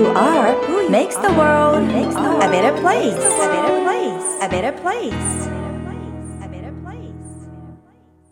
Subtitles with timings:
[0.00, 0.56] you are
[0.88, 3.14] makes the world a better place.
[3.20, 4.40] A better place.
[4.40, 5.50] A better place.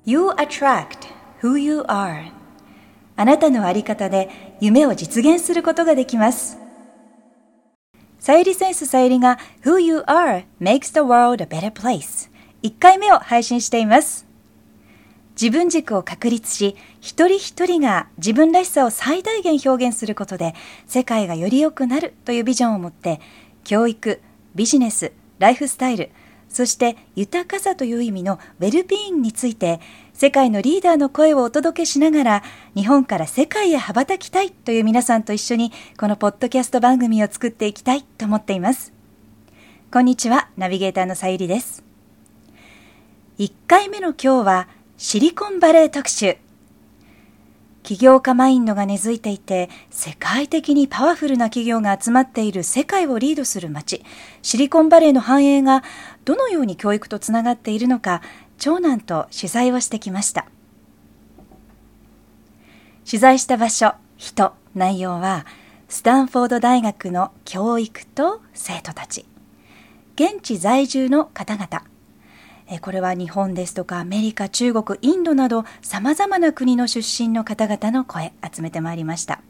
[0.05, 1.09] You attract
[1.43, 2.33] who you are.
[3.17, 6.57] あなたのあり方で夢を実現することができます。
[8.19, 12.31] さゆりセンスさゆりが Who You Are Makes the World a Better Place
[12.63, 14.28] 1回目を配信しています。
[15.41, 20.57] 自分軸を確立し、一人一人が自分らしさを最大限表現することで、
[20.89, 23.21] 世界がより良くなるというビジョンを持って、
[23.63, 24.21] 教育、
[24.57, 26.11] ビジネス、ライフスタイル、
[26.49, 29.81] そして豊かさという意味のウェルビーンについて、
[30.13, 32.43] 世界のリーダーの声をお届けしながら、
[32.75, 38.93] 日本から世界へ羽ばたきたいという皆さんと一緒に、このポッドキャスト番組を作っていきたいと思っています。
[39.93, 41.85] こんにちは、ナビゲーターのさゆりです。
[43.39, 44.69] 1回目の今日は、
[45.01, 46.39] シリコンバレー特集。
[47.85, 54.05] 起業家マインドが根付いていて、世界的にパワフルな企業が集まっている世界をリードする街、
[54.43, 55.85] シリコンバレーの繁栄が
[56.25, 58.23] どのように教育とつながっているのか、
[58.59, 60.47] 長男と取材をしてきました。
[63.09, 65.47] 取材した場所、人、内容は、
[65.89, 69.27] スタンフォード大学の教育と生徒たち、
[70.17, 71.85] 現地在住の方々、
[72.83, 79.41] これは日本ですとかアメリカ、中国、インドなど様々な国の出身の方々の声集めてまいりました。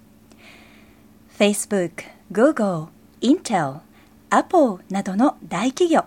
[1.36, 2.86] Facebook、Google、
[3.20, 3.80] Intel、
[4.30, 6.05] Apple などの大企業、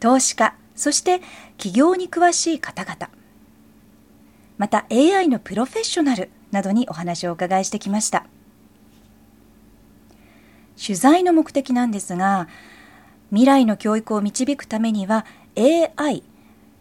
[0.00, 1.20] 投資家、そして
[1.58, 3.10] 企業に詳しい方々、
[4.56, 8.24] また AI のプロフェッショナルなどにお話をお伺いしてきました。
[10.82, 12.48] 取材の目的なんですが、
[13.30, 15.26] 未来の教育を導くためには
[15.58, 16.22] AI、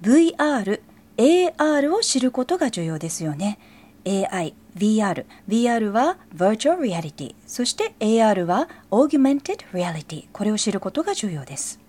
[0.01, 0.81] VR、
[1.17, 3.57] AR を知ることが重要ですよね。
[4.05, 11.79] AI、VR、VR は Virtual Reality、そして AR は Augmented Reality、これを知ることが重要です。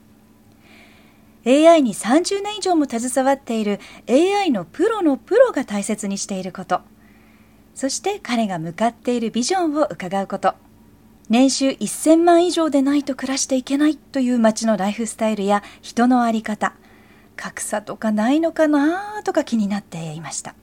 [1.45, 6.83] AI に30年以上も携わっている AI のプロのプロが大切にしていること、
[7.75, 10.55] そして彼が向かっているビジョンを伺うこと、
[11.29, 16.75] 年収1000万以上でないと暮らしていけないという街のライフスタイルや人の在り方、
[17.35, 20.55] 格差とかないのかなとか気になっていました。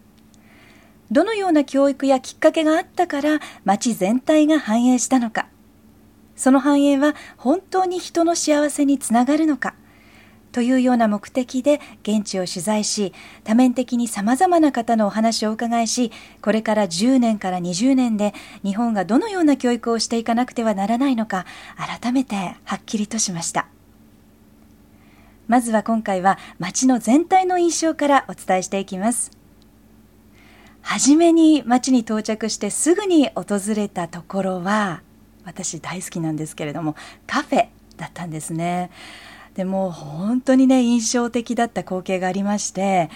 [1.11, 5.47] どのような教育やきっかけがあったから街全体が繁栄したのか、
[6.35, 9.75] その繁栄は本当に人の幸せにつながるのか、
[10.53, 13.11] というような目的で現地を取材し、
[13.43, 23.67] 多面的に様々な方のお話をお伺いし、これから10年から20年で日本がどのような教育をしていかなくてはならないのか、改めてはっきりとしました。
[25.47, 29.31] まずは今回は街の全体の印象からお伝えしていきます。
[30.81, 35.01] はじめに街に到着してすぐに訪れたところは、
[35.45, 38.91] 私大好きなんですけれども、カフェだったんですね。
[39.55, 43.09] でも本当にね印象的だった光景がありまして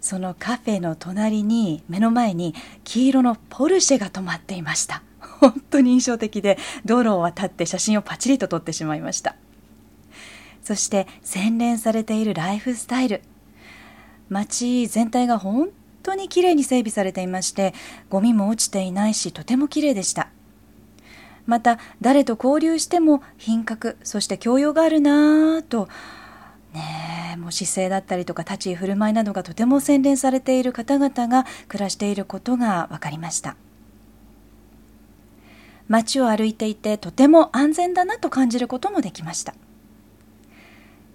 [0.00, 5.02] そのカフェの隣に目の前に黄色のポルシェが止まっていました。
[5.20, 9.36] 本当に印象的で道路を渡って写真をパチリと撮ってしまいました。
[10.62, 13.22] そして洗練されているライフスタイル。
[14.28, 15.70] 街全体が本
[16.02, 17.74] 当に綺麗に整備されていまして
[18.08, 20.28] ゴミも落ちていないしとても綺麗でした。
[21.50, 25.88] また誰と交流しても品格そして教養があるなぁと。
[26.72, 33.56] ねえもう姿勢だったりとか立ち居振る舞いなどがとても洗練されている方々が暮らしていることが分かりました。
[35.88, 39.54] 街を歩いていてとても安全だなと感じることもできました。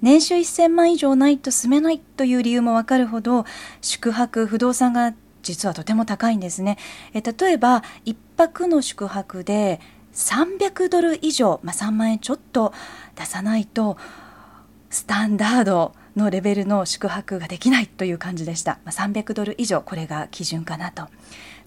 [0.01, 3.45] 年収1000万以上ないと住めないという理由もわかるほど
[3.81, 5.13] 宿泊不動産が
[5.45, 6.77] 実はとても高いんですね。
[7.13, 9.79] え例えば1泊の宿泊で
[10.15, 12.73] 300ドル以上、まあ、3万円ちょっと
[13.15, 13.97] 出さないと
[14.89, 21.07] スタンダードのレベルの宿泊ができないという感じでした、まあ、300ドル以上これが基準かなと。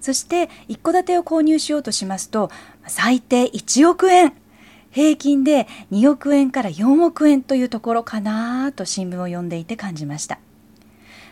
[0.00, 2.50] そして一戸建てを購入しようとしますと
[2.86, 4.32] 最低1億円。
[4.90, 10.38] 平均で2億円から4億円というところかなと新聞を読んでいて感じました。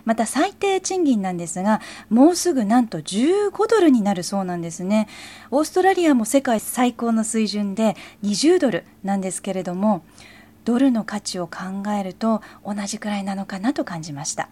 [0.07, 5.09] また最低賃金なんですが、もうすぐなんと15ドルになるそうなんですね。
[5.51, 10.05] オーストラリアも世界最高の水準で20ドルなんですけれども、
[10.65, 14.49] ドルの価値を考えると同じくらいなのかなと感じました。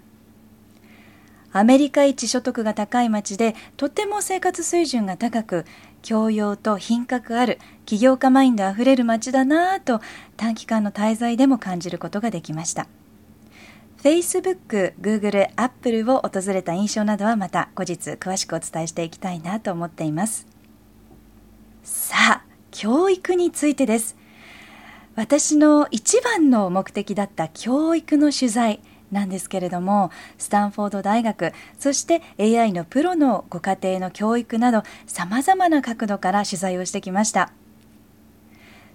[1.53, 5.67] アメリカ一所得が高い町でとても生活水準が高く
[6.03, 10.01] 教養と品格ある起業家マインドあふれる町だなぁと
[10.37, 12.89] 短期間の滞在でも感じることができました
[14.05, 20.47] Facebook、Google、Apple を訪れた印象などはまた後日詳しくお伝えしていきたいなと思っています。
[21.83, 24.19] さあ教育についてです。
[25.15, 37.53] 私の一番の目的だった教育の取材なんですけれどもスタンフォード大学そして AI のプロのご家庭の教育などさまざまな角度から取材をしてきました。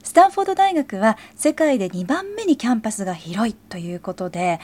[0.03, 4.59] スタンフォード大学は世界で2番目にキャンパスが広いということで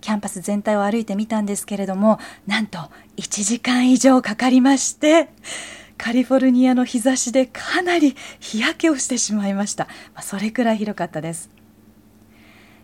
[0.00, 2.78] キャンパス全体を歩いてみたんですけれどもなんと
[3.16, 5.28] 1時間以上かかりまして
[5.96, 11.50] カリフォルニアの日差しでかなり日焼けをしてしまいました、まあ、それくらい広かったです。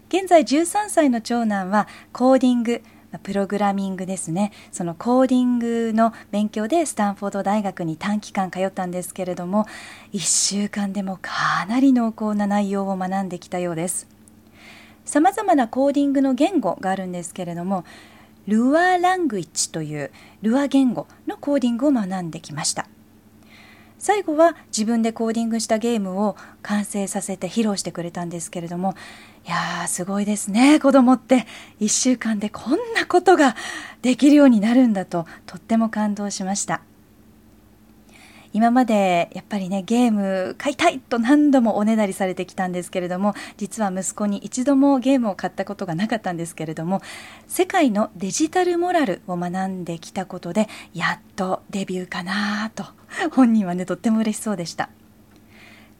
[0.08, 2.82] 現在13歳の長男はコーディング
[3.22, 4.52] プログラミングですね。
[4.70, 9.64] そのコーディングの勉強でスタンフォード大学に短期間通ったんですけれども
[10.12, 14.15] 1週間でもかなり濃厚な内容を学んできたようです。
[15.06, 17.84] さまざまなコーディングの言語があるんですけれども
[18.46, 20.10] ルアーラングイッチという
[20.42, 22.86] ルア言語のコーディングを学んできました。
[23.98, 28.94] 最後は自分でコーディングしたゲームを完成させて披露してくれたんですけれども
[29.46, 30.78] いやーすごいですね。
[30.80, 31.46] 子供って
[31.80, 33.56] 1週間でこんなことが
[34.02, 36.82] できるようになるんだととっても感動しました。
[38.56, 47.02] 今までやっぱりねゲーム買いたいと何度もおねだりされてきたんですけれども実は息子に一度もゲームを買ったことがなかったんですけれども
[47.46, 52.86] 世界のデジタルモラルを学んできたことでやっとデビューかなと
[53.30, 54.88] 本人はねとっても嬉しそうでした。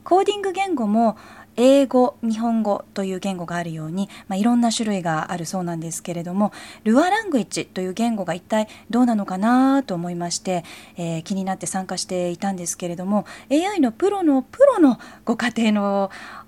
[0.02, 1.19] コーディング言語も
[1.56, 6.53] 英語、日本語という言語があるように、まあ、いろんな種類があるそうなんですけれども、
[6.85, 10.64] ルアラングエッジという言語が一体どうなのかなと思いまして、
[10.97, 15.73] えー、気になって参加していたんですけれども、AI のプロのプロのご家庭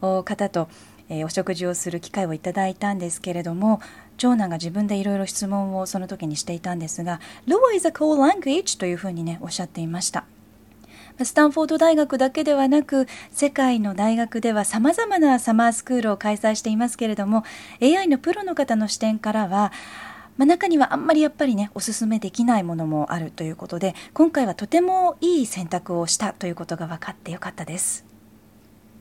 [0.01, 0.69] の方と、
[1.09, 3.81] えー、お食事をする機会をいただいたんですけれども、
[4.19, 10.25] 長男が自分でいろいろ質問をその時にしていたんですが、Lua is a cool language というふうにね、おっしゃっていました。
[11.25, 17.45] スタンフォード大学だけではなく世界の大学ではさまざまなサマースクールを開催していますけれども
[17.83, 19.73] AI のプロの方の視点からは
[20.37, 28.07] まあ、中にはあんまりやっぱりねおすすめできないものもあるということで今回はとてもいい選択をしたということが分かってよかったです。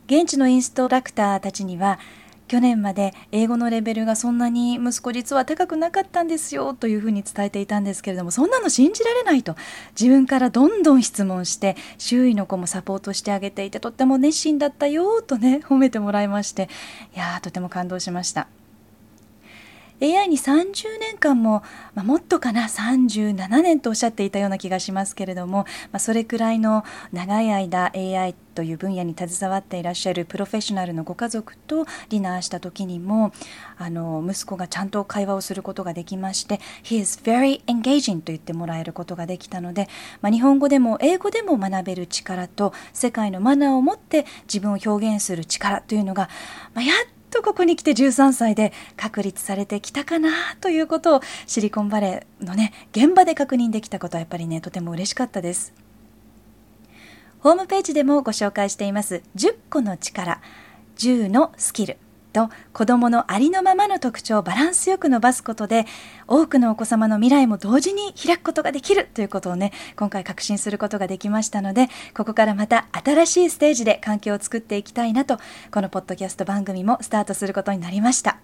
[0.08, 2.00] 現地のインストラクターたちには
[2.48, 9.56] 去年まで英語のレベルがそんなに息子実は高くなかったんですよというふうに伝えていたんですけれどもそんなの信じられないと
[10.00, 16.70] 自分からどんどん質問して周囲の子もサポートしてあげていてとっても熱心だったよとね褒めてもらいまして
[17.16, 18.48] いやーとても感動しました。
[20.02, 21.64] AI に30年間も、
[21.96, 33.32] まあ、もっとかな37年とおっしゃっていたような気がしますけれども、まあ、それくらいの長い間 AI という分野に携わっていらっしゃるプロフェッショナルのご家族とディナーした時にも
[33.78, 39.88] あの息子がちゃんと会話をすることができまして「He is very engaging」と言ってもらえることができたので、
[40.22, 46.28] まあ、日本語でも英語でも学べる力と世界のマナーを持って自分を表現する力というのが、
[46.74, 46.98] まあ、やっ
[47.38, 55.74] とここに来て13歳で確立されてきたかなということをシリコンバレーのね現場で確認できたことはやっぱりねとても嬉しかったです。
[57.40, 59.22] ホームページでもご紹介しています。
[59.36, 60.42] 10個の力。
[60.98, 61.98] 10のスキル。
[62.38, 65.88] と子どものありのままの特徴をバランスよく伸ばすことで
[66.28, 75.40] 多くのお子様の未来も同時に開くことができるということをね今回確信することができましたのでここからまた新しいステージで環境を作っていきたいなと
[75.72, 78.38] このポッドキャスト番組もスタートすることになりました。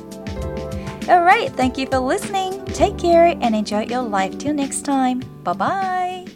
[1.12, 2.64] Alright, thank you for listening.
[2.73, 5.21] Take care and enjoy your life till next time.
[5.45, 6.26] Bye bye.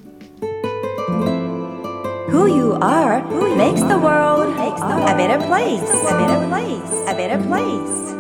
[2.28, 3.24] Who you are
[3.56, 5.80] makes the world a better place.
[5.80, 6.92] A better place.
[7.08, 8.15] A better place.